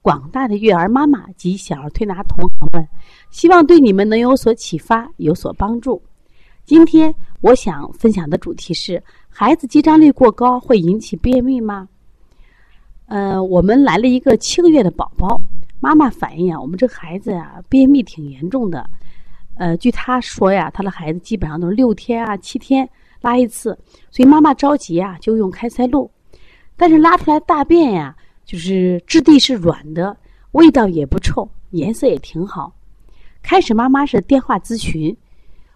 [0.00, 2.88] 广大的育儿妈妈及小儿推拿同行们，
[3.30, 6.00] 希望对你们能有所启发，有所帮助。
[6.64, 11.88] 今天我想分享的主题是：孩子肌张力过高会引起便秘吗？
[13.06, 15.40] 呃，我们来了一个七个月的宝宝，
[15.80, 18.88] 妈妈反映啊，我们这孩子呀便秘挺严重的。
[19.56, 22.88] 呃，据他说呀，他的孩子基本上都是六天啊、七天
[23.20, 23.76] 拉一次，
[24.10, 26.10] 所以妈妈着急啊，就用开塞露，
[26.76, 28.14] 但是拉出来大便呀。
[28.48, 30.16] 就是质地是软的，
[30.52, 32.72] 味道也不臭，颜色也挺好。
[33.42, 35.14] 开始妈妈是电话咨询，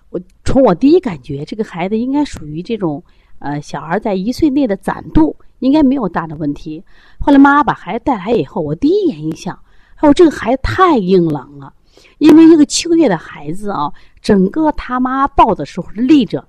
[0.09, 3.05] 我从我第一感觉，这个孩子应该属于这种
[3.41, 6.83] 呃小孩在一岁内的攒度应该没有大的问题。
[7.21, 9.55] 后来妈妈把孩子带来以后，我第一眼印象，
[10.01, 11.75] 哦这个孩子太硬朗了，
[12.17, 16.43] 因为一个七个月的孩子啊，整个他妈抱的时候是立着。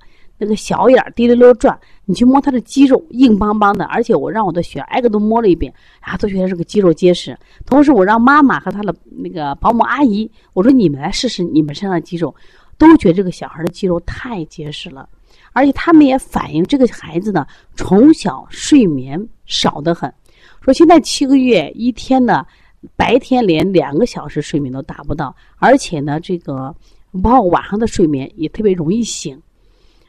[0.43, 7.37] 那个小眼滴溜溜转，你去摸他的肌肉，硬邦邦的，而且我让我的血挨个都摸了一遍，啊，都觉得这个肌肉结实。
[7.65, 12.33] 同时，我让妈妈和他的那个保姆阿姨，我说你们来试试你们身上的肌肉，
[12.77, 15.07] 都觉得这个小孩的肌肉太结实了。
[15.51, 20.11] 而且他们也反映这个孩子呢，从小睡眠少得很，
[20.61, 22.45] 说现在七个月一天呢，
[22.95, 26.75] 白天连两个小时睡眠都达不到，而且呢，这个
[27.21, 29.39] 包括晚上的睡眠也特别容易醒。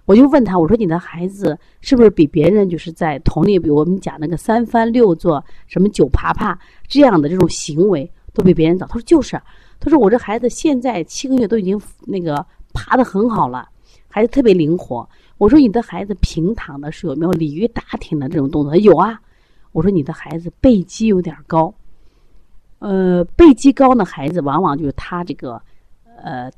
[0.07, 8.87] 我就问他，我说你的孩子是不是比别人就是在同龄，比如我们讲那个三翻六坐、什么九爬爬这样的这种行为都比别人早？
[8.87, 9.41] 他说就是，
[9.81, 13.69] 他说我这孩子现在七个月都已经那个爬得很好了，
[14.09, 15.09] 孩子特别灵活。
[15.39, 18.77] 我说你的孩子平躺的时候有没有鲤鱼打挺的这种动作？
[18.77, 19.21] 有啊。
[19.73, 21.75] 我说你的孩子背肌有点高，
[22.79, 25.61] 呃，背肌高的孩子往往就是他这个，
[26.23, 26.49] 呃，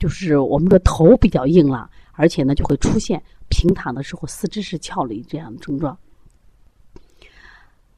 [0.00, 1.88] 就是我们的头比较硬了。
[2.12, 5.96] 而且呢，就会出现平躺的时候四肢是翘的这样的症状。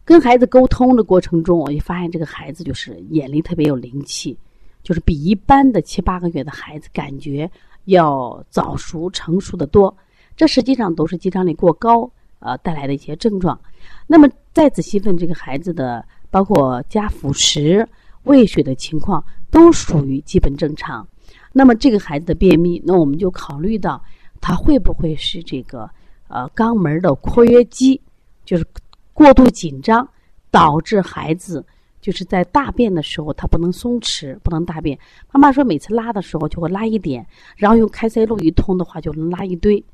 [0.04, 4.38] 跟孩子沟通的过程中，我就发现这个孩子就是眼里特别有灵气，
[4.84, 7.50] 就是比一般的七八个月的孩子感觉
[7.86, 9.96] 要早熟成熟的多。
[10.36, 12.08] 这实际上都是肌张力过高
[12.38, 13.58] 呃带来的一些症状。
[14.06, 17.88] 那么再仔细问这个孩子的，包括加辅食、
[18.22, 21.04] 喂水的情况，都属于基本正常。
[21.52, 24.02] 那么这个孩子的便秘，那我们就考虑到
[24.40, 25.88] 他会不会是这个
[26.28, 28.00] 呃肛门的括约肌
[28.44, 28.66] 就是
[29.12, 30.08] 过度紧张，
[30.50, 31.64] 导致孩子
[32.00, 34.98] 就是在大便的时候他不能松弛，不能大便。
[35.30, 37.24] 妈妈说每次拉的时候就会拉一点，
[37.56, 39.84] 然后用开塞露一通的话就能拉一堆。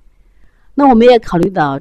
[0.75, 1.79] 那我们也考虑到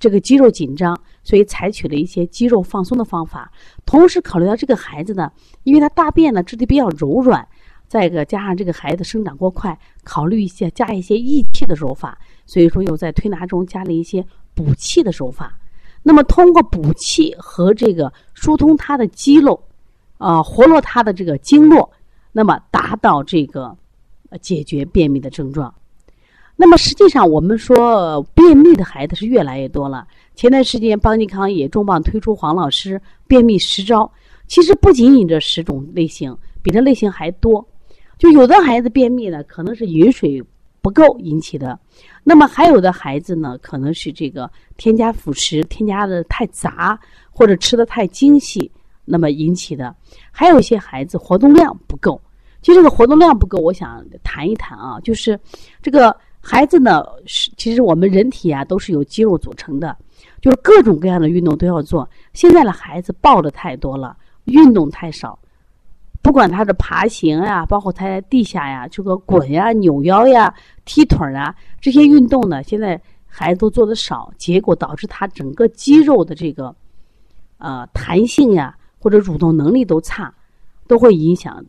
[0.00, 3.52] 这个肌肉紧张，所以采取了一些肌肉放松的方法，
[3.84, 5.30] 同时考虑到这个孩子呢，
[5.64, 7.46] 因为他大便呢质地比较柔软。
[7.92, 15.58] 再一个，加上这个孩子生长过快，考虑一些加一些益气的手法，所以说又在推拿中加了一些补气的手法。
[16.02, 19.62] 那么通过补气和这个疏通他的肌肉，
[20.16, 21.92] 啊，活络他的这个经络，
[22.32, 23.76] 那么达到这个
[24.40, 25.74] 解决便秘的症状。
[26.56, 30.08] 那么实际上，我们说便秘的孩子是越来越多了。
[30.34, 34.10] 前段时间邦尼康也重磅推出黄老师便秘十招，
[34.46, 37.62] 其实不仅仅这十种类型，比这类型还多。
[38.18, 40.42] 就有的孩子便秘呢，可能是饮水
[40.80, 41.76] 不够引起的；
[42.22, 46.98] 那么还有的孩子呢，可能是这个添加辅食添加的太杂，
[47.30, 48.70] 或者吃的太精细，
[49.04, 49.94] 那么引起的。
[50.30, 52.20] 还有一些孩子活动量不够。
[52.60, 55.38] 就这个活动量不够，我想谈一谈啊，就是
[55.82, 59.96] 这个孩子呢，是其实我们人体啊都是由肌肉组成的，
[60.40, 62.08] 就是各种各样的运动都要做。
[62.34, 65.36] 现在的孩子抱的太多了，运动太少。
[66.22, 70.54] 不管他的爬行呀，包括他在地下呀，这个滚呀、扭腰呀、
[70.84, 76.74] 踢腿啊，这些运动呢，现在孩子都做的少，结果导致他整个肌肉的这个
[77.58, 80.32] 呃弹性呀或者蠕动能力都差，
[80.86, 81.62] 都会影响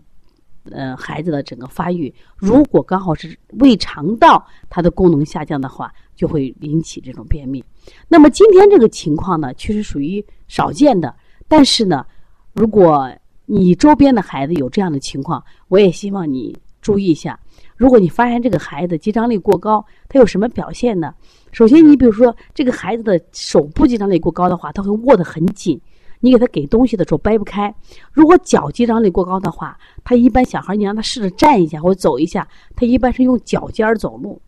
[0.70, 2.14] 呃孩子的整个发育。
[2.38, 7.64] 如果刚好是胃肠道它的功能下降的话，就会引起这种便秘。
[8.08, 11.16] 那么今天这个情况呢，确实属于少见的，
[11.48, 12.06] 但是呢，
[12.54, 13.12] 如果
[13.46, 17.40] 你周边的孩子有这样的情况，我也希望你注意一下。
[17.76, 21.14] 如果你发现这个孩子肌张力过高，他有什么表现呢？
[21.52, 25.80] 首先，你比如说这个孩子的手部肌张力过高的话，他会握得很紧，
[26.20, 27.74] 你给他给东西的时候掰不开。
[28.12, 34.42] 如果脚肌张力过高的话，他一般小孩你让他试着站一下或者走一下，他一般是用脚尖儿走路。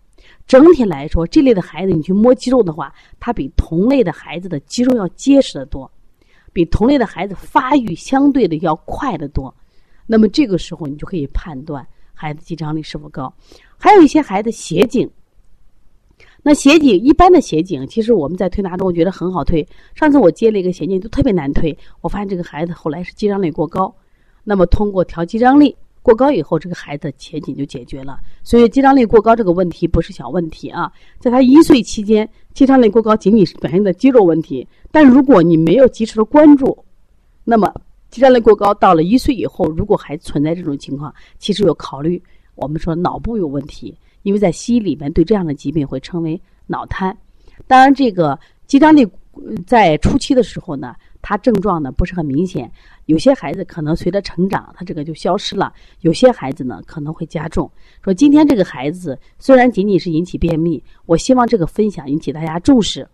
[0.48, 5.92] 整体来说，这类的孩子你去摸肌肉的话，他比同类的孩子的肌肉要结实的多，
[6.56, 9.54] 比同类的孩子发育相对的要快得多。
[10.08, 13.34] 那么这个时候你就可以判断孩子肌张力是否高。
[13.78, 15.10] 还有一些孩子斜颈。
[16.42, 19.68] 那斜颈一般的斜颈，其实我们在推拿中我觉得很好推。
[19.96, 21.78] 上次我接了一个斜颈，就特别难推。
[22.00, 23.94] 我发现这个孩子后来是肌张力过高，
[24.46, 25.76] 那么通过调肌张力
[26.06, 28.20] 过高以后，这个孩子前景就解决了。
[28.44, 34.68] 所以肌张力过高这个问题不是小问题啊，在他一岁期间，肌张力过高仅仅是表现的肌肉问题。
[34.92, 36.78] 但如果你没有及时的关注，
[37.44, 37.74] 那么
[38.12, 42.22] 肌张力过高到了一岁以后，如果还存在这种情况，其实有考虑
[42.54, 43.98] 我们说脑部有问题。
[44.22, 47.16] 因为在西医里面对这样的疾病会称为脑瘫，
[47.66, 49.08] 当然这个肌张力
[49.66, 50.96] 在初期的时候呢，
[51.28, 52.72] 他症状呢不是很明显，
[53.08, 57.68] 有些孩子可能随着成长，他这个就消失了；有些孩子呢可能会加重。
[58.04, 63.08] 说今天这个孩子虽然仅仅是引起便秘，我希望这个分享引起大家重视。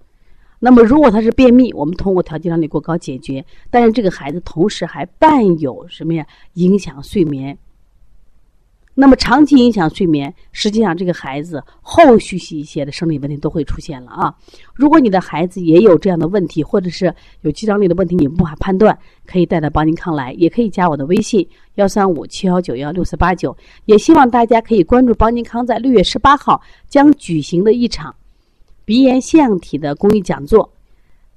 [0.59, 6.27] 那么如果他是便秘，我们通过调节量力过高解决，但是这个孩子同时还伴有什么呀？
[6.55, 7.57] 影响睡眠。
[8.93, 14.35] 那么长期影响睡眠，实际上这个孩子后续一些的生理问题都会出现了啊。
[14.73, 23.55] 如果你的孩子也有这样的问题，或者是有肌张力的问题，你无法判断，可以带到邦尼康来，也可以加我的微信幺三五七幺九幺六四八九。
[23.85, 28.13] 也希望大家可以关注邦尼康在六月十八号将举行的一场
[28.83, 30.69] 鼻炎腺样体的公益讲座。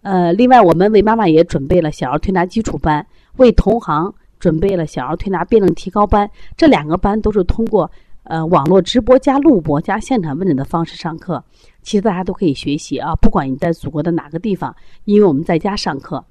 [0.02, 3.06] 呃，另外我们为妈妈也准备了小儿推拿基础班，
[3.36, 4.12] 为同行。
[4.38, 7.90] 准备了小儿推拿辩证提高班，这两个班都是通过
[8.24, 11.42] 呃网络直播加录播加现场问诊的方式上课。
[11.82, 16.24] 其实大家都可以学习啊，不管你在祖国的哪个地方，因为我们在家上课。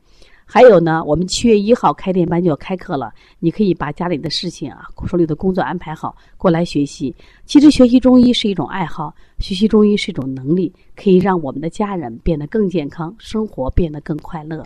[0.45, 7.15] 还有呢，我们七月一号开店班就要开课了，你可以把家里的事情啊、手里的工作安排好，过来学习。
[7.45, 14.61] 其实学习中医是一种爱好，学习中医是一种能力，可以让我们的家人变得更健康，生活变得更快乐。